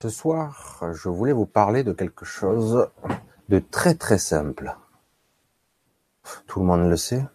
[0.00, 2.88] Ce soir, je voulais vous parler de quelque chose
[3.48, 4.76] de très très simple.
[6.46, 7.26] Tout le monde le sait.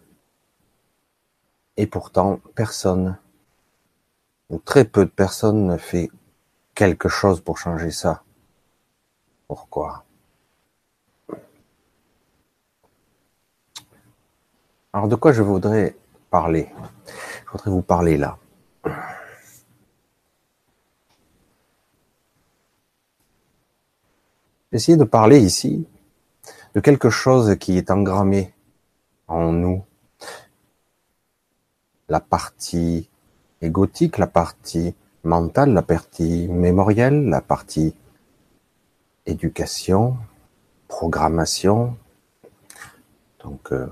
[1.76, 3.18] Et pourtant, personne,
[4.48, 6.10] ou très peu de personnes ne fait
[6.74, 8.22] quelque chose pour changer ça.
[9.46, 10.06] Pourquoi?
[14.94, 15.98] Alors de quoi je voudrais
[16.30, 16.72] parler?
[17.44, 18.38] Je voudrais vous parler là.
[24.74, 25.86] Essayez de parler ici
[26.74, 28.52] de quelque chose qui est engrammé
[29.28, 29.84] en nous.
[32.08, 33.08] La partie
[33.62, 37.94] égotique, la partie mentale, la partie mémorielle, la partie
[39.26, 40.16] éducation,
[40.88, 41.96] programmation.
[43.44, 43.86] Donc, euh,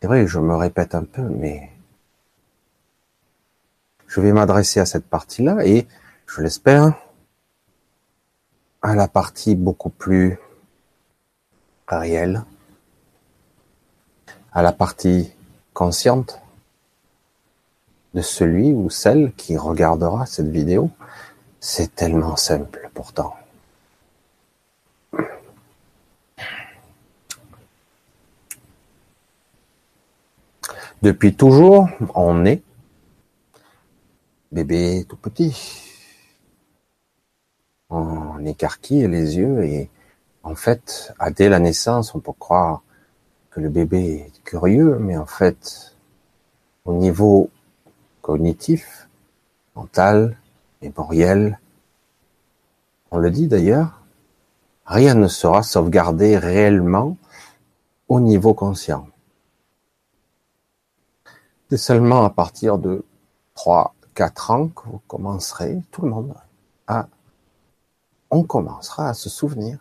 [0.00, 1.72] c'est vrai, je me répète un peu, mais
[4.06, 5.88] je vais m'adresser à cette partie-là et,
[6.28, 7.01] je l'espère,
[8.82, 10.38] à la partie beaucoup plus
[11.86, 12.44] réelle,
[14.52, 15.32] à la partie
[15.72, 16.40] consciente
[18.14, 20.90] de celui ou celle qui regardera cette vidéo.
[21.60, 23.36] C'est tellement simple pourtant.
[31.02, 32.62] Depuis toujours, on est
[34.52, 35.81] bébé tout petit,
[37.92, 39.90] on écarquille les yeux et
[40.42, 42.82] en fait, dès la naissance, on peut croire
[43.50, 45.94] que le bébé est curieux, mais en fait,
[46.84, 47.50] au niveau
[48.22, 49.08] cognitif,
[49.76, 50.36] mental,
[50.80, 51.60] mémoriel,
[53.10, 54.00] on le dit d'ailleurs,
[54.86, 57.16] rien ne sera sauvegardé réellement
[58.08, 59.06] au niveau conscient.
[61.70, 63.04] C'est seulement à partir de
[63.54, 66.34] 3, 4 ans que vous commencerez, tout le monde,
[66.86, 67.06] à
[68.32, 69.78] on commencera à se souvenir.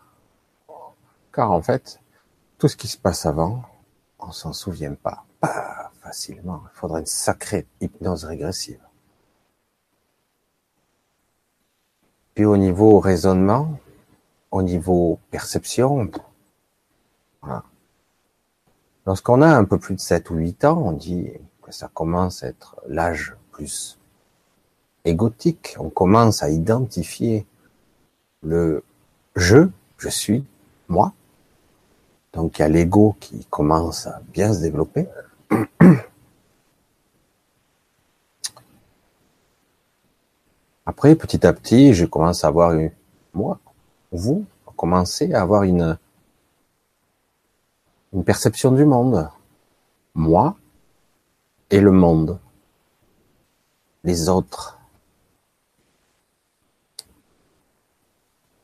[1.34, 2.00] Car en fait,
[2.60, 3.64] tout ce qui se passe avant,
[4.20, 5.24] on s'en souvient pas.
[5.40, 6.62] Pas facilement.
[6.66, 8.82] Il faudrait une sacrée hypnose régressive.
[12.36, 13.80] Puis au niveau raisonnement,
[14.52, 16.12] au niveau perception.
[19.06, 21.32] Lorsqu'on a un peu plus de 7 ou 8 ans, on dit
[21.62, 23.98] que ça commence à être l'âge plus
[25.06, 25.76] égotique.
[25.80, 27.48] On commence à identifier
[28.44, 28.84] le
[29.36, 30.46] je, je suis,
[30.88, 31.14] moi.
[32.34, 35.08] Donc il y a l'ego qui commence à bien se développer.
[40.86, 42.92] Après, petit à petit, je commence à avoir une,
[43.34, 43.60] moi,
[44.12, 44.46] vous,
[44.82, 45.96] commencez à avoir une,
[48.14, 49.30] une perception du monde.
[50.16, 50.56] Moi
[51.70, 52.40] et le monde.
[54.04, 54.81] Les autres.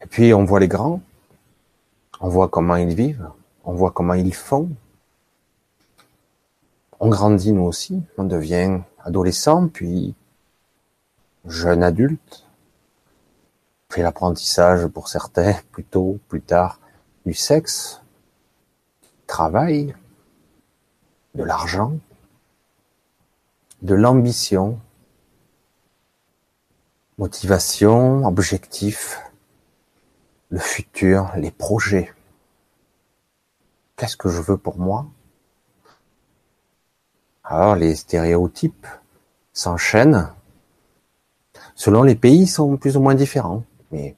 [0.08, 1.02] Et puis on voit les grands,
[2.22, 3.30] on voit comment ils vivent,
[3.66, 4.70] on voit comment ils font.
[7.02, 10.16] On grandit nous aussi, on devient adolescent, puis
[11.46, 12.46] jeune adulte.
[13.90, 16.80] Fait l'apprentissage pour certains, plus tôt, plus tard,
[17.26, 18.02] du sexe,
[19.28, 19.94] travail,
[21.36, 21.98] de l'argent,
[23.82, 24.80] de l'ambition,
[27.18, 29.22] motivation, objectif,
[30.50, 32.14] le futur, les projets.
[33.96, 35.06] Qu'est-ce que je veux pour moi?
[37.44, 38.88] Alors les stéréotypes
[39.54, 40.30] s'enchaînent.
[41.76, 43.64] Selon les pays, ils sont plus ou moins différents.
[43.92, 44.16] Mais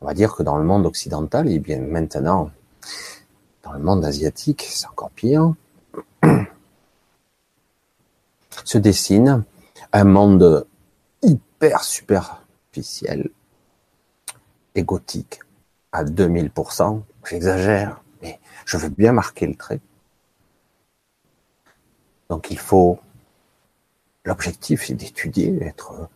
[0.00, 2.50] on va dire que dans le monde occidental, et bien maintenant,
[3.62, 5.54] dans le monde asiatique, c'est encore pire,
[8.64, 9.44] se dessine
[9.92, 10.66] un monde
[11.22, 13.30] hyper superficiel,
[14.74, 15.40] égotique,
[15.94, 19.80] à 2000%, j'exagère, mais je veux bien marquer le trait.
[22.28, 22.98] Donc il faut,
[24.24, 26.08] l'objectif c'est d'étudier, d'être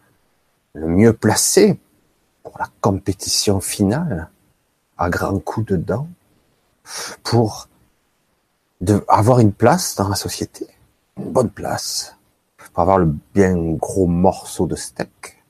[0.75, 1.79] le mieux placé
[2.43, 4.31] pour la compétition finale,
[4.97, 6.09] à grands coups de dents,
[7.23, 7.69] pour
[8.81, 10.67] de, avoir une place dans la société,
[11.19, 12.17] une bonne place,
[12.57, 15.45] pour avoir le bien gros morceau de steak.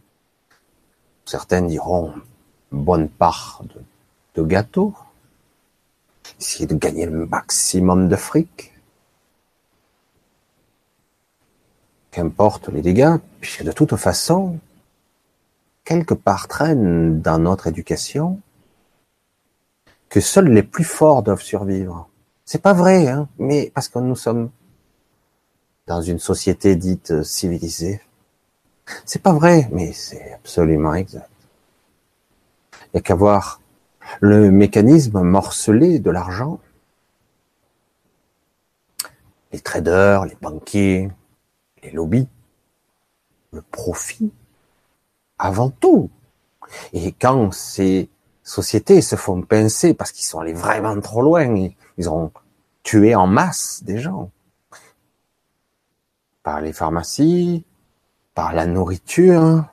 [1.24, 2.12] Certains diront
[2.70, 3.81] bonne part de
[4.38, 4.94] de gâteau,
[6.40, 8.73] essayer de gagner le maximum de fric.
[12.12, 14.58] Qu'importe les dégâts, puisque de toute façon,
[15.85, 18.40] quelque part traîne dans notre éducation
[20.08, 22.08] que seuls les plus forts doivent survivre.
[22.44, 24.50] C'est pas vrai, hein, mais parce que nous sommes
[25.87, 28.00] dans une société dite civilisée.
[29.05, 31.29] C'est pas vrai, mais c'est absolument exact.
[32.94, 33.68] Il n'y
[34.20, 36.60] le mécanisme morcelé de l'argent.
[39.52, 41.10] Les traders, les banquiers,
[41.82, 42.28] les lobbies,
[43.52, 44.32] le profit,
[45.38, 46.10] avant tout.
[46.93, 48.10] Et quand ces
[48.43, 52.31] sociétés se font pincer parce qu'ils sont allés vraiment trop loin, ils ont
[52.82, 54.31] tué en masse des gens,
[56.43, 57.64] par les pharmacies,
[58.34, 59.64] par la nourriture,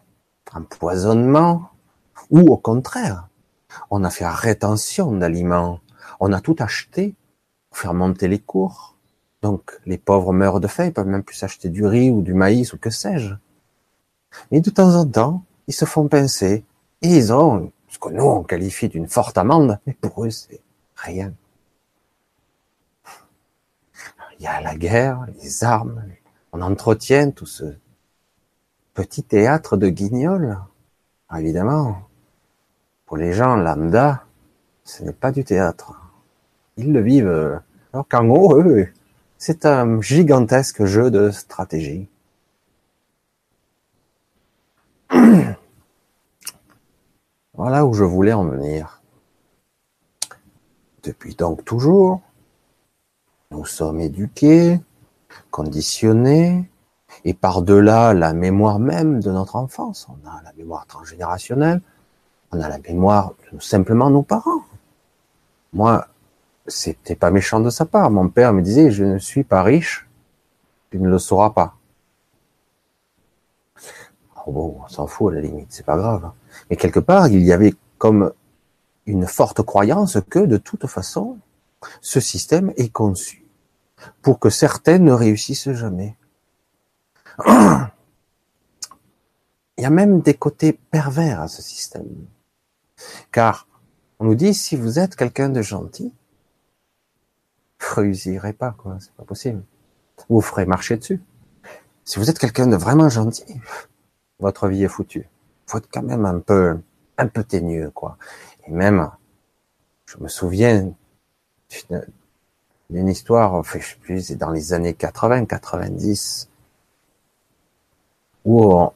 [0.53, 1.69] empoisonnement,
[2.29, 3.27] ou au contraire,
[3.89, 5.79] on a fait rétention d'aliments,
[6.19, 7.15] on a tout acheté
[7.69, 8.95] pour faire monter les cours.
[9.41, 12.33] Donc les pauvres meurent de faim, ils peuvent même plus acheter du riz ou du
[12.33, 13.35] maïs ou que sais-je.
[14.51, 16.63] Mais de temps en temps, ils se font pincer
[17.01, 20.61] et ils ont ce que nous on qualifie d'une forte amende, mais pour eux c'est
[20.95, 21.33] rien.
[24.39, 26.03] Il y a la guerre, les armes,
[26.51, 27.75] on entretient tout ce
[28.93, 30.57] petit théâtre de guignols.
[31.29, 32.01] Ah, évidemment,
[33.05, 34.23] pour les gens lambda,
[34.83, 35.93] ce n'est pas du théâtre.
[36.77, 37.61] Ils le vivent.
[37.93, 38.87] Alors qu'en haut, eux,
[39.37, 42.07] c'est un gigantesque jeu de stratégie.
[47.53, 49.01] Voilà où je voulais en venir.
[51.03, 52.21] Depuis donc toujours,
[53.51, 54.81] nous sommes éduqués,
[55.51, 56.69] conditionnés,
[57.23, 61.81] et par-delà la mémoire même de notre enfance, on a la mémoire transgénérationnelle,
[62.55, 64.63] on a la mémoire de simplement nos parents.
[65.73, 66.07] Moi,
[66.67, 68.09] c'était pas méchant de sa part.
[68.09, 70.07] Mon père me disait, je ne suis pas riche,
[70.89, 71.75] tu ne le sauras pas.
[74.47, 76.31] Oh on s'en fout à la limite, c'est pas grave.
[76.69, 78.31] Mais quelque part, il y avait comme
[79.05, 81.37] une forte croyance que de toute façon,
[82.01, 83.43] ce système est conçu
[84.21, 86.15] pour que certains ne réussissent jamais.
[89.77, 92.07] Il y a même des côtés pervers à ce système.
[93.31, 93.67] Car
[94.19, 96.13] on nous dit, si vous êtes quelqu'un de gentil,
[97.79, 98.97] vous réussirez pas, quoi.
[98.99, 99.63] C'est pas possible.
[100.29, 101.21] Vous ferez marcher dessus.
[102.03, 103.59] Si vous êtes quelqu'un de vraiment gentil,
[104.39, 105.27] votre vie est foutue.
[105.67, 106.79] Faut être quand même un peu,
[107.17, 108.17] un peu teigneux, quoi.
[108.67, 109.09] Et même,
[110.05, 110.93] je me souviens
[112.89, 116.49] d'une histoire, enfin, je sais plus, c'est dans les années 80, 90,
[118.45, 118.89] où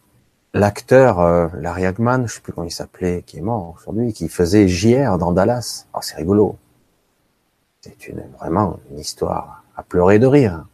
[0.54, 4.30] l'acteur euh, Larry Hagman, je sais plus comment il s'appelait, qui est mort aujourd'hui, qui
[4.30, 5.86] faisait JR dans Dallas.
[5.94, 6.57] Alors c'est rigolo.
[7.81, 10.66] C'est une, vraiment une histoire à pleurer de rire.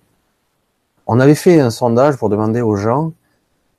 [1.07, 3.13] On avait fait un sondage pour demander aux gens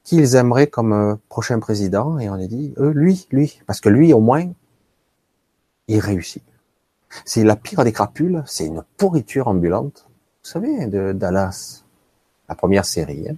[0.05, 3.81] qui ils aimeraient comme euh, prochain président, et on a dit, eux, lui, lui, parce
[3.81, 4.49] que lui, au moins,
[5.89, 6.45] il réussit.
[7.25, 10.07] C'est la pire des crapules, c'est une pourriture ambulante.
[10.45, 11.83] Vous savez, de Dallas,
[12.49, 13.29] la première série.
[13.29, 13.35] Hein.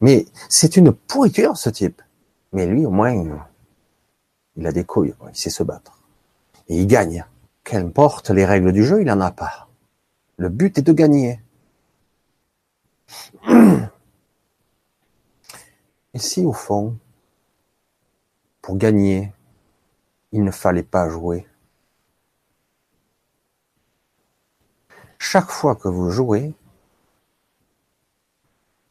[0.00, 2.02] Mais c'est une pourriture, ce type.
[2.52, 3.42] Mais lui, au moins,
[4.56, 6.02] il a des couilles, il sait se battre.
[6.68, 7.24] Et il gagne.
[7.64, 9.68] Qu'importe les règles du jeu, il n'en a pas.
[10.36, 11.40] Le but est de gagner.
[16.14, 16.96] Et si, au fond,
[18.62, 19.32] pour gagner,
[20.32, 21.46] il ne fallait pas jouer?
[25.18, 26.54] Chaque fois que vous jouez,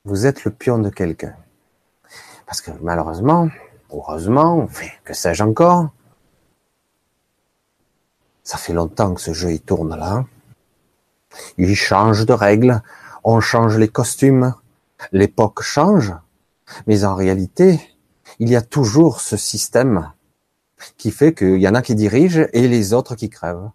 [0.06, 1.36] vous êtes le pion de quelqu'un.
[2.46, 3.50] Parce que malheureusement,
[3.92, 4.68] heureusement,
[5.04, 5.90] que sais-je encore,
[8.44, 10.26] ça fait longtemps que ce jeu il tourne là.
[11.58, 12.82] Il change de règles,
[13.24, 14.54] on change les costumes,
[15.12, 16.14] l'époque change,
[16.86, 17.82] mais en réalité,
[18.38, 20.12] il y a toujours ce système
[20.98, 23.72] qui fait qu'il y en a qui dirigent et les autres qui crèvent.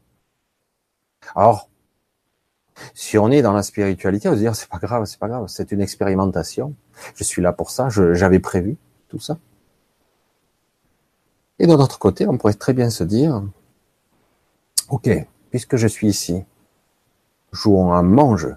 [1.34, 1.69] Alors,
[2.94, 5.46] si on est dans la spiritualité, on se dire c'est pas grave, c'est pas grave,
[5.48, 6.74] c'est une expérimentation.
[7.14, 8.76] Je suis là pour ça, j'avais prévu
[9.08, 9.38] tout ça.
[11.58, 13.42] Et d'un autre côté, on pourrait très bien se dire,
[14.88, 15.10] ok,
[15.50, 16.44] puisque je suis ici,
[17.52, 18.56] jouons à mon jeu,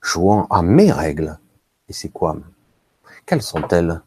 [0.00, 1.38] jouons à mes règles.
[1.88, 2.36] Et c'est quoi?
[3.26, 4.00] Quelles sont-elles?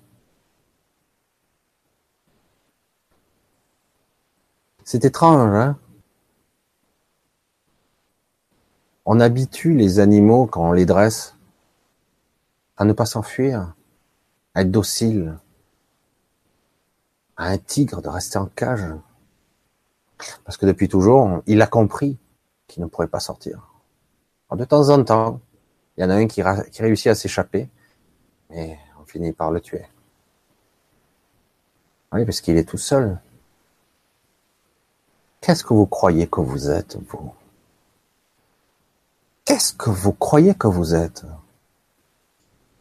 [4.83, 5.77] C'est étrange, hein?
[9.13, 11.35] On habitue les animaux quand on les dresse
[12.77, 13.73] à ne pas s'enfuir,
[14.55, 15.37] à être docile,
[17.35, 18.85] à un tigre de rester en cage.
[20.45, 22.17] Parce que depuis toujours, il a compris
[22.67, 23.67] qu'il ne pourrait pas sortir.
[24.49, 25.41] de temps en temps,
[25.97, 26.41] il y en a un qui,
[26.71, 27.67] qui réussit à s'échapper,
[28.49, 29.85] mais on finit par le tuer.
[32.13, 33.19] Oui, parce qu'il est tout seul.
[35.41, 37.33] Qu'est-ce que vous croyez que vous êtes, vous?
[39.51, 41.25] Qu'est-ce que vous croyez que vous êtes?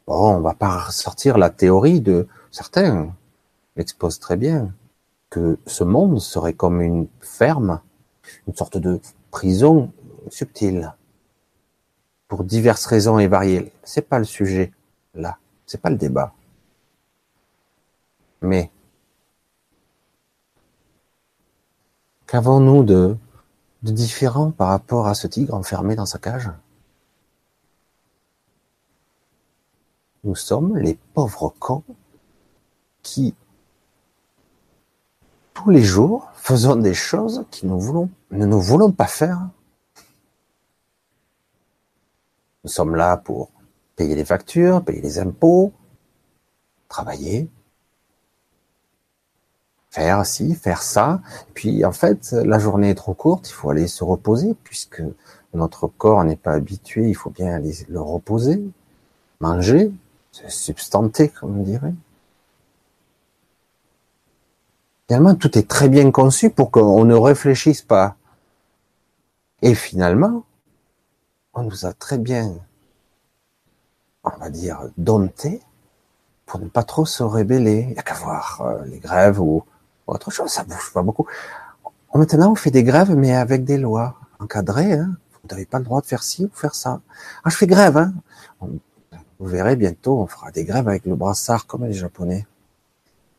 [0.06, 3.12] Bon, on va pas sortir la théorie de certains,
[3.74, 4.72] l'expose très bien,
[5.30, 7.80] que ce monde serait comme une ferme,
[8.46, 9.00] une sorte de
[9.32, 9.92] prison
[10.28, 10.94] subtile,
[12.28, 13.72] pour diverses raisons et variées.
[13.82, 14.72] C'est pas le sujet,
[15.14, 15.38] là.
[15.66, 16.34] C'est pas le débat.
[18.42, 18.70] Mais,
[22.28, 23.16] qu'avons-nous de,
[23.82, 26.50] de différent par rapport à ce tigre enfermé dans sa cage?
[30.25, 31.82] Nous sommes les pauvres cons
[33.02, 33.34] qui,
[35.54, 39.49] tous les jours, faisons des choses qui nous voulons, ne nous voulons pas faire.
[42.64, 43.50] Nous sommes là pour
[43.96, 45.72] payer les factures, payer les impôts,
[46.88, 47.49] travailler,
[49.90, 51.20] faire ci, faire ça.
[51.54, 55.02] puis en fait, la journée est trop courte, il faut aller se reposer puisque
[55.54, 58.62] notre corps n'est pas habitué, il faut bien aller le reposer,
[59.40, 59.90] manger,
[60.32, 61.94] se substanter, comme on dirait.
[65.09, 68.16] Finalement, tout est très bien conçu pour qu'on ne réfléchisse pas.
[69.61, 70.44] Et finalement,
[71.52, 72.54] on nous a très bien,
[74.23, 75.61] on va dire, dompté
[76.47, 77.87] pour ne pas trop se rébeller.
[77.88, 79.64] Il n'y a qu'à voir euh, les grèves ou,
[80.14, 81.26] autre chose, ça bouge pas beaucoup.
[82.14, 84.95] Maintenant, on fait des grèves, mais avec des lois encadrées.
[84.95, 85.17] Hein.
[85.43, 87.00] Vous n'avez pas le droit de faire ci ou faire ça.
[87.45, 87.97] Ah, je fais grève.
[87.97, 88.12] Hein.
[88.61, 92.47] Vous verrez bientôt, on fera des grèves avec le brassard comme les Japonais.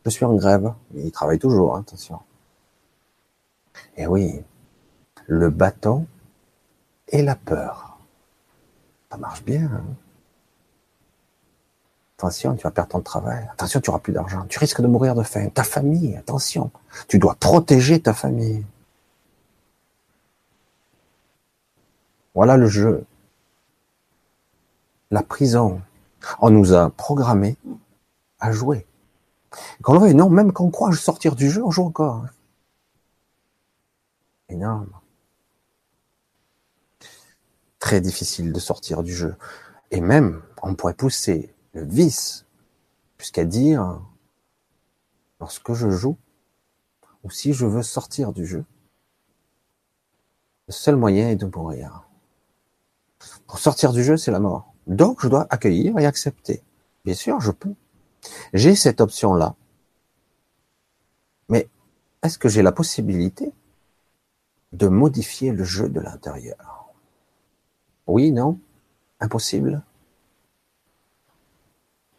[0.04, 2.20] Je suis en grève, mais ils travaillent toujours, hein, attention.
[3.98, 4.42] Et oui,
[5.28, 6.08] le bâton
[7.08, 8.00] et la peur.
[9.12, 9.66] Ça marche bien.
[9.66, 9.84] Hein.
[12.22, 13.50] Attention, tu vas perdre ton travail.
[13.52, 14.46] Attention, tu auras plus d'argent.
[14.48, 15.50] Tu risques de mourir de faim.
[15.50, 16.72] Ta famille, attention.
[17.08, 18.64] Tu dois protéger ta famille.
[22.36, 23.06] Voilà le jeu.
[25.10, 25.82] La prison.
[26.40, 27.58] On nous a programmé
[28.40, 28.86] à jouer.
[29.82, 32.26] Quand on veut, non, même quand on croit sortir du jeu, on joue encore.
[34.48, 34.92] Énorme.
[37.80, 39.36] Très difficile de sortir du jeu.
[39.90, 42.46] Et même, on pourrait pousser le vice
[43.18, 44.02] jusqu'à dire,
[45.40, 46.18] lorsque je joue,
[47.24, 48.66] ou si je veux sortir du jeu,
[50.68, 52.08] le seul moyen est de mourir.
[53.48, 54.74] Pour sortir du jeu, c'est la mort.
[54.88, 56.64] Donc, je dois accueillir et accepter.
[57.06, 57.74] Bien sûr, je peux.
[58.54, 59.56] J'ai cette option-là.
[61.50, 61.70] Mais
[62.24, 63.54] est-ce que j'ai la possibilité
[64.72, 66.86] de modifier le jeu de l'intérieur?
[68.08, 68.60] Oui, non?
[69.20, 69.84] Impossible?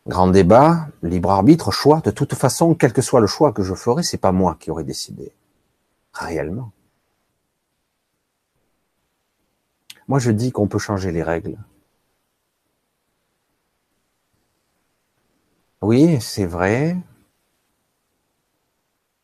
[0.06, 2.00] Grand débat, libre arbitre, choix.
[2.00, 4.70] De toute façon, quel que soit le choix que je ferai, c'est pas moi qui
[4.70, 5.32] aurai décidé.
[6.12, 6.72] Réellement.
[10.08, 11.56] Moi, je dis qu'on peut changer les règles.
[15.82, 16.96] Oui, c'est vrai.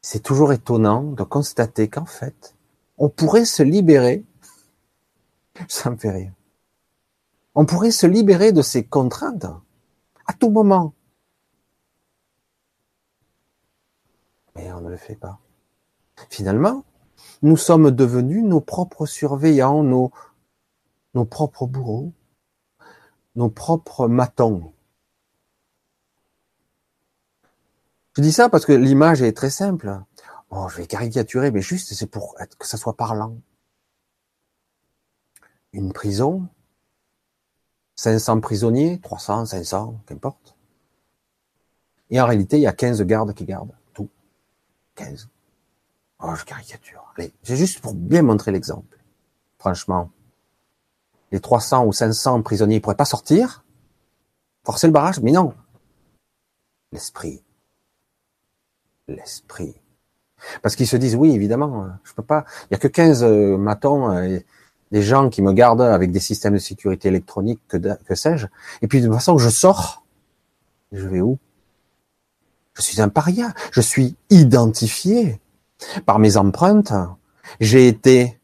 [0.01, 2.55] C'est toujours étonnant de constater qu'en fait,
[2.99, 4.25] on pourrait se libérer.
[5.69, 6.33] Ça me fait rire.
[7.57, 9.47] On pourrait se libérer de ces contraintes
[10.29, 10.95] à tout moment.
[14.55, 15.41] Mais on ne le fait pas.
[16.31, 16.85] Finalement,
[17.43, 20.13] nous sommes devenus nos propres surveillants, nos,
[21.25, 22.13] propres bourreaux,
[23.35, 24.73] nos propres matons.
[28.17, 30.01] Je dis ça parce que l'image est très simple.
[30.51, 33.37] Bon, je vais caricaturer, mais juste c'est pour que ça soit parlant.
[35.73, 36.49] Une prison,
[37.99, 40.55] 500 prisonniers, 300, 500, qu'importe.
[42.11, 44.09] Et en réalité, il y a 15 gardes qui gardent tout.
[44.95, 45.28] 15.
[46.21, 47.12] Oh, je caricature.
[47.17, 48.99] Allez, c'est juste pour bien montrer l'exemple.
[49.59, 50.12] Franchement,
[51.33, 53.64] les 300 ou 500 prisonniers ne pourraient pas sortir,
[54.64, 55.52] forcer le barrage, mais non.
[56.93, 57.43] L'esprit,
[59.09, 59.75] l'esprit.
[60.62, 63.57] Parce qu'ils se disent, oui, évidemment, je peux pas, il y a que 15 euh,
[63.59, 64.38] matons, euh,
[64.90, 68.47] des gens qui me gardent avec des systèmes de sécurité électronique, que, sais-je.
[68.83, 70.04] Et puis, de toute façon, je sors.
[70.92, 71.38] Je vais où?
[72.75, 73.52] Je suis un paria.
[73.73, 75.40] Je suis identifié
[76.07, 76.92] par mes empreintes.
[77.61, 78.40] J'ai été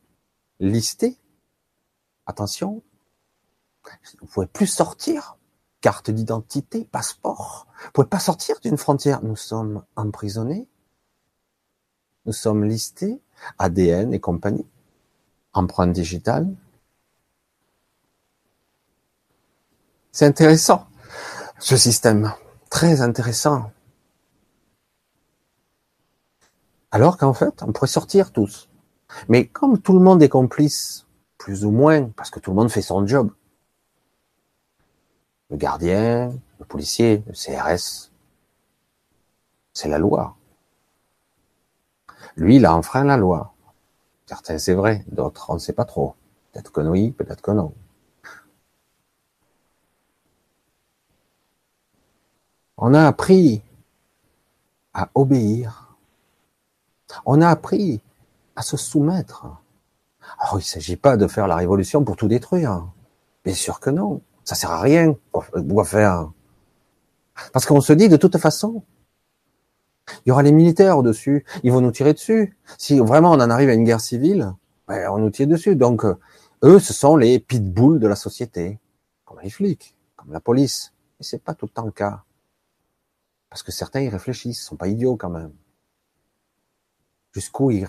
[0.61, 1.17] listé.
[2.27, 2.83] Attention.
[4.21, 5.37] Vous pouvez plus sortir
[5.81, 7.67] carte d'identité, passeport.
[7.85, 9.23] Vous pouvez pas sortir d'une frontière.
[9.23, 10.67] Nous sommes emprisonnés.
[12.27, 13.21] Nous sommes listés,
[13.59, 14.67] ADN et compagnie,
[15.55, 16.49] empreinte digitale.
[20.13, 20.87] C'est intéressant,
[21.59, 22.33] ce système.
[22.71, 23.71] Très intéressant.
[26.91, 28.69] Alors qu'en fait, on pourrait sortir tous.
[29.29, 31.07] Mais comme tout le monde est complice,
[31.39, 33.33] plus ou moins, parce que tout le monde fait son job,
[35.51, 38.11] le gardien, le policier, le CRS.
[39.73, 40.37] C'est la loi.
[42.37, 43.54] Lui, il a enfreint la loi.
[44.27, 45.05] Certains, c'est vrai.
[45.09, 46.15] D'autres, on ne sait pas trop.
[46.53, 47.75] Peut-être que oui, peut-être que non.
[52.77, 53.63] On a appris
[54.93, 55.97] à obéir.
[57.27, 58.01] On a appris
[58.57, 59.47] à se soumettre.
[60.39, 62.87] Alors, il ne s'agit pas de faire la révolution pour tout détruire.
[63.45, 64.23] Bien sûr que non.
[64.45, 65.15] Ça sert à rien.
[65.33, 66.31] Pourquoi faire
[67.53, 68.83] Parce qu'on se dit de toute façon,
[70.25, 71.45] il y aura les militaires au-dessus.
[71.63, 72.57] Ils vont nous tirer dessus.
[72.79, 74.53] Si vraiment on en arrive à une guerre civile,
[74.87, 75.77] ben, on nous tire dessus.
[75.77, 76.19] Donc, euh,
[76.63, 78.79] eux, ce sont les pitbulls de la société.
[79.25, 80.93] Comme les flics, comme la police.
[81.19, 82.23] Mais c'est pas tout le temps le cas.
[83.49, 85.53] Parce que certains y réfléchissent, ils sont pas idiots quand même.
[87.33, 87.87] Jusqu'où ils...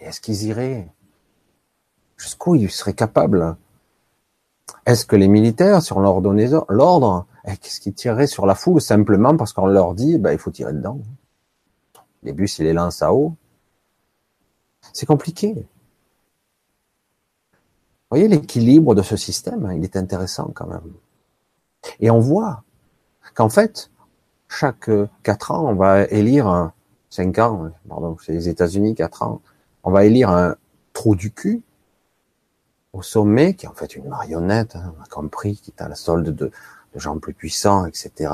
[0.00, 0.92] est-ce qu'ils iraient?
[2.16, 3.56] Jusqu'où ils seraient capables?
[4.86, 8.54] Est-ce que les militaires, si on leur donnait l'ordre, eh, qu'est-ce qu'ils tireraient sur la
[8.54, 11.00] foule simplement parce qu'on leur dit, ben, il faut tirer dedans?
[12.26, 13.34] Les bus, ils les lancent à eau.
[14.92, 15.54] C'est compliqué.
[15.54, 15.64] Vous
[18.10, 20.92] voyez l'équilibre de ce système, il est intéressant quand même.
[22.00, 22.64] Et on voit
[23.34, 23.90] qu'en fait,
[24.48, 24.90] chaque
[25.22, 26.72] quatre ans, on va élire un,
[27.10, 29.40] cinq ans, pardon, c'est les États-Unis, quatre ans,
[29.84, 30.56] on va élire un
[30.92, 31.62] trou du cul
[32.92, 35.88] au sommet, qui est en fait une marionnette, hein, on a compris, qui est à
[35.88, 36.50] la solde de,
[36.94, 38.32] gens plus puissants, etc.,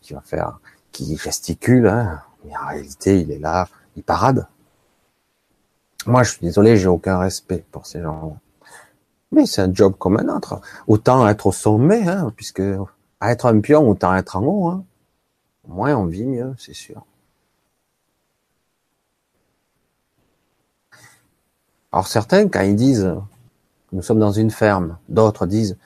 [0.00, 0.60] qui va faire,
[0.92, 4.46] qui gesticule, hein, mais en réalité, il est là, il parade.
[6.06, 8.36] Moi, je suis désolé, j'ai aucun respect pour ces gens-là.
[9.32, 10.60] Mais c'est un job comme un autre.
[10.86, 12.62] Autant être au sommet, hein, puisque
[13.20, 14.68] à être un pion, autant être en haut.
[14.68, 14.84] Hein.
[15.66, 17.04] Moins on vit mieux, c'est sûr.
[21.92, 23.14] Alors certains, quand ils disent
[23.92, 25.78] nous sommes dans une ferme, d'autres disent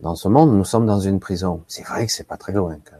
[0.00, 1.64] dans ce monde nous sommes dans une prison.
[1.68, 2.78] C'est vrai que c'est pas très loin.
[2.84, 2.95] Quand.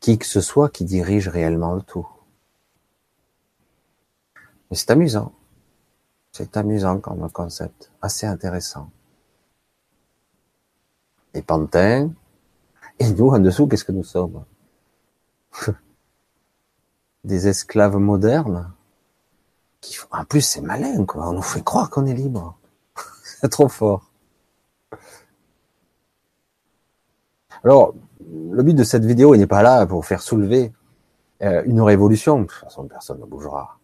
[0.00, 2.08] Qui que ce soit qui dirige réellement le tout.
[4.70, 5.32] Mais c'est amusant.
[6.32, 8.90] C'est amusant comme concept, assez intéressant.
[11.34, 12.10] Les pantins,
[13.00, 14.44] et nous, en dessous, qu'est-ce que nous sommes
[17.24, 18.72] Des esclaves modernes
[19.80, 21.28] qui, En plus, c'est malin, quoi.
[21.30, 22.58] On nous fait croire qu'on est libre.
[23.24, 24.09] c'est trop fort.
[27.64, 27.94] Alors,
[28.52, 30.72] le but de cette vidéo, n'est pas là pour faire soulever
[31.42, 32.40] euh, une révolution.
[32.40, 33.78] De toute façon, personne ne bougera.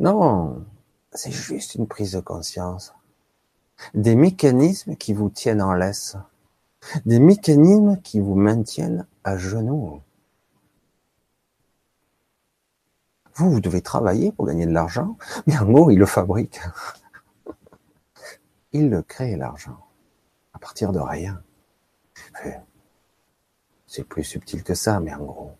[0.00, 0.64] Non,
[1.12, 2.94] c'est juste une prise de conscience.
[3.94, 6.16] Des mécanismes qui vous tiennent en laisse
[7.06, 10.00] des mécanismes qui vous maintiennent à genoux.
[13.34, 16.60] Vous, vous devez travailler pour gagner de l'argent, mais en gros, il le fabrique.
[18.76, 19.78] Il le crée, l'argent,
[20.64, 21.42] partir de rien.
[23.86, 25.52] C'est plus subtil que ça, mais en gros.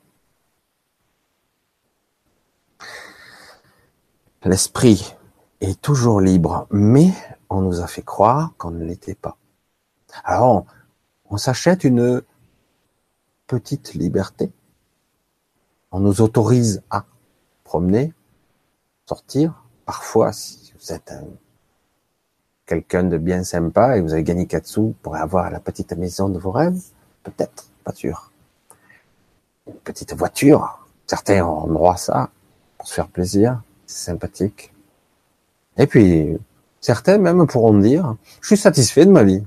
[4.45, 5.15] L'esprit
[5.61, 7.13] est toujours libre, mais
[7.51, 9.37] on nous a fait croire qu'on ne l'était pas.
[10.25, 10.65] Alors,
[11.27, 12.23] on s'achète une
[13.47, 14.53] petite liberté.
[15.91, 17.05] On nous autorise à
[17.63, 18.15] promener,
[19.05, 19.65] sortir.
[19.85, 21.13] Parfois, si vous êtes
[22.67, 26.29] quelqu'un de bien sympa et vous avez gagné quatre sous pour avoir la petite maison
[26.29, 26.81] de vos rêves,
[27.23, 28.31] peut-être, pas sûr.
[29.67, 32.31] Une petite voiture, certains ont droit ça
[32.79, 34.73] pour se faire plaisir, c'est sympathique.
[35.77, 36.39] Et puis,
[36.81, 39.45] certains même pourront dire, je suis satisfait de ma vie.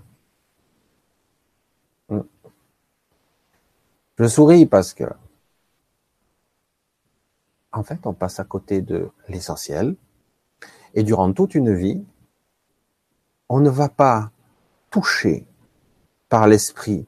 [4.19, 5.03] Je souris parce que,
[7.71, 9.95] en fait, on passe à côté de l'essentiel.
[10.95, 12.03] Et durant toute une vie,
[13.49, 14.31] on ne va pas
[14.89, 15.47] toucher
[16.29, 17.07] par l'esprit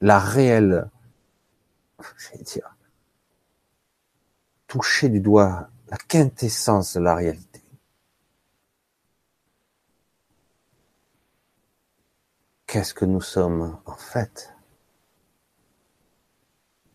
[0.00, 0.90] la réelle,
[4.66, 7.62] toucher du doigt la quintessence de la réalité.
[12.66, 14.54] Qu'est-ce que nous sommes en fait?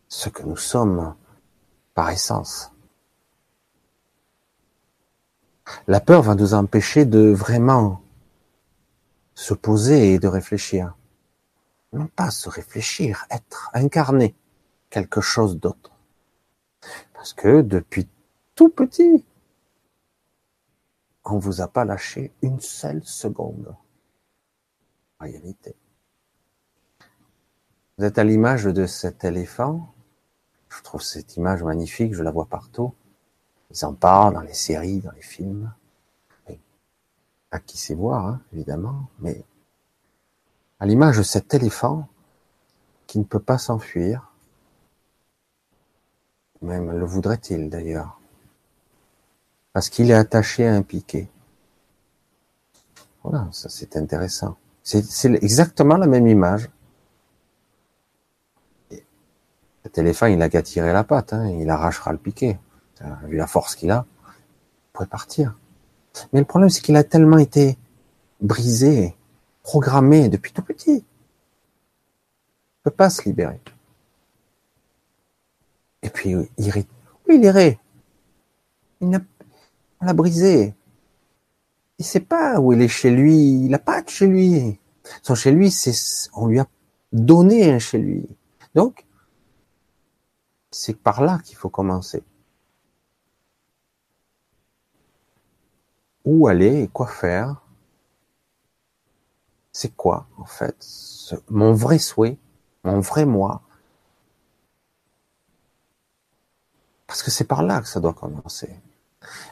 [0.08, 1.16] Ce que nous sommes
[1.94, 2.70] par essence.
[5.88, 8.03] La peur va nous empêcher de vraiment
[9.34, 10.96] se poser et de réfléchir.
[11.92, 14.34] Non pas se réfléchir, être, incarner
[14.90, 15.92] quelque chose d'autre.
[17.12, 18.08] Parce que depuis
[18.54, 19.24] tout petit,
[21.24, 23.74] on vous a pas lâché une seule seconde.
[25.20, 25.74] En réalité.
[27.96, 29.94] Vous êtes à l'image de cet éléphant
[30.76, 32.94] je trouve cette image magnifique, je la vois partout.
[33.70, 35.72] Ils en parlent dans les séries, dans les films.
[37.54, 39.44] À qui sait voir, hein, évidemment, mais
[40.80, 42.08] à l'image de cet éléphant
[43.06, 44.32] qui ne peut pas s'enfuir,
[46.62, 48.18] Même le voudrait-il d'ailleurs.
[49.72, 51.28] Parce qu'il est attaché à un piquet.
[53.22, 54.56] Voilà, ça c'est intéressant.
[54.82, 56.68] C'est exactement la même image.
[58.90, 62.58] Le téléphone, il a qu'à tirer la patte, hein, il arrachera le piquet.
[63.24, 65.54] Vu la force qu'il a, il pourrait partir.
[66.32, 67.76] Mais le problème, c'est qu'il a tellement été
[68.40, 69.14] brisé,
[69.62, 70.90] programmé depuis tout petit.
[70.90, 73.60] Il ne peut pas se libérer.
[76.02, 76.86] Et puis, il irait.
[77.28, 77.78] Oui, il irait.
[79.00, 79.08] Il
[80.00, 80.74] on l'a brisé.
[81.98, 83.36] Il sait pas où il est chez lui.
[83.36, 84.78] Il n'a pas de chez lui.
[85.22, 85.94] Son chez lui, c'est,
[86.34, 86.66] on lui a
[87.12, 88.26] donné un chez lui.
[88.74, 89.04] Donc,
[90.70, 92.22] c'est par là qu'il faut commencer.
[96.24, 97.60] Où aller et quoi faire.
[99.72, 100.76] C'est quoi, en fait,
[101.50, 102.38] mon vrai souhait,
[102.84, 103.62] mon vrai moi.
[107.06, 108.70] Parce que c'est par là que ça doit commencer.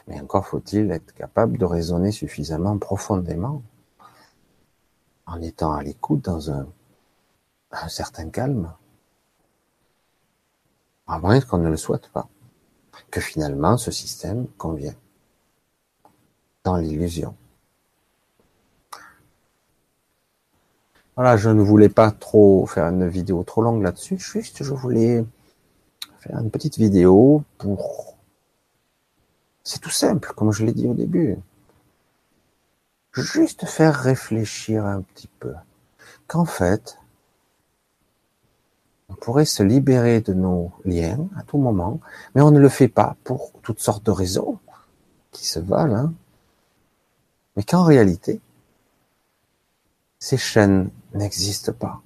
[0.07, 3.61] Mais encore faut-il être capable de raisonner suffisamment profondément,
[5.25, 6.67] en étant à l'écoute dans un,
[7.71, 8.73] un certain calme,
[11.07, 12.27] à moins qu'on ne le souhaite pas,
[13.11, 14.95] que finalement ce système convient
[16.63, 17.35] dans l'illusion.
[21.15, 25.23] Voilà, je ne voulais pas trop faire une vidéo trop longue là-dessus, juste je voulais
[26.19, 28.13] faire une petite vidéo pour
[29.63, 31.37] c'est tout simple, comme je l'ai dit au début.
[33.13, 35.53] Juste faire réfléchir un petit peu
[36.27, 36.97] qu'en fait,
[39.07, 41.99] on pourrait se libérer de nos liens à tout moment,
[42.35, 44.59] mais on ne le fait pas pour toutes sortes de raisons
[45.31, 46.13] qui se valent, hein.
[47.55, 48.41] Mais qu'en réalité,
[50.19, 52.01] ces chaînes n'existent pas.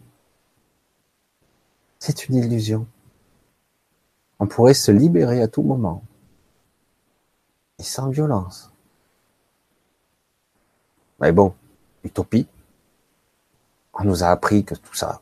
[2.00, 2.88] C'est une illusion.
[4.40, 6.04] On pourrait se libérer à tout moment
[7.80, 8.72] et sans violence.
[11.20, 11.54] Mais bon,
[12.04, 12.48] utopie.
[13.94, 15.22] On nous a appris que tout ça,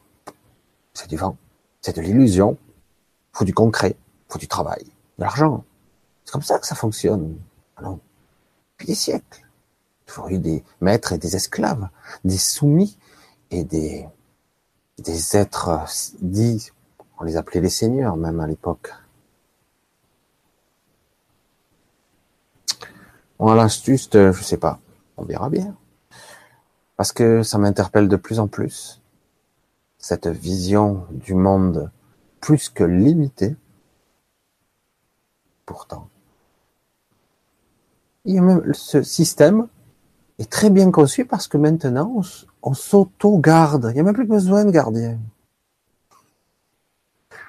[0.94, 1.38] c'est du vent,
[1.82, 2.58] c'est de l'illusion.
[3.32, 3.96] Faut du concret,
[4.28, 5.64] faut du travail, de l'argent.
[6.24, 7.38] C'est comme ça que ça fonctionne.
[7.78, 8.00] Alors,
[8.74, 9.45] depuis des siècles.
[10.08, 11.90] Il faut eu des maîtres et des esclaves,
[12.24, 12.98] des soumis
[13.52, 14.08] et des,
[15.00, 15.86] des êtres
[16.22, 16.72] dits,
[17.20, 18.92] on les appelait les seigneurs même à l'époque.
[23.86, 24.80] Juste, euh, je sais pas.
[25.18, 25.76] On verra bien.
[26.98, 29.02] Parce que ça m'interpelle de plus en plus.
[29.98, 31.92] Cette vision du monde
[32.42, 33.56] plus que limitée.
[35.66, 36.10] Pourtant.
[38.24, 39.68] Il y a même, ce système
[40.40, 42.22] est très bien conçu parce que maintenant,
[42.62, 43.88] on, s'auto-garde.
[43.92, 45.20] Il n'y a même plus besoin de gardien.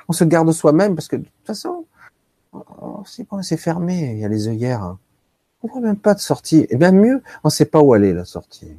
[0.08, 1.84] On se garde soi-même parce que de toute façon,
[3.04, 4.12] c'est bon, c'est fermé.
[4.12, 4.96] Il y a les œillères.
[5.62, 6.60] On voit même pas de sortie.
[6.60, 8.76] Et eh bien mieux, on ne sait pas où aller la sortie.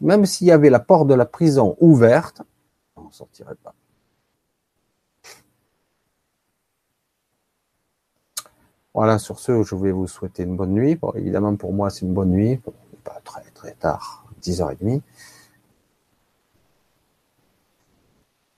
[0.00, 2.42] Même s'il y avait la porte de la prison ouverte,
[2.96, 3.74] on ne sortirait pas.
[8.94, 10.96] Voilà, sur ce, je vais vous souhaiter une bonne nuit.
[10.96, 12.60] Bon, évidemment, pour moi, c'est une bonne nuit.
[13.04, 15.02] Pas très, très tard, 10h30.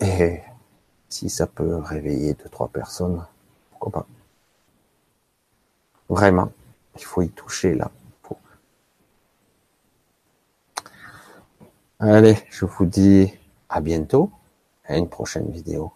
[0.01, 0.41] Et
[1.09, 3.25] si ça peut réveiller deux, trois personnes,
[3.71, 4.07] pourquoi pas.
[6.09, 6.53] Vraiment.
[6.97, 7.91] Il faut y toucher là.
[12.07, 13.33] Allez, je vous dis
[13.71, 14.31] à bientôt,
[14.85, 15.91] à une prochaine vidéo.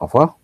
[0.00, 0.39] Au revoir.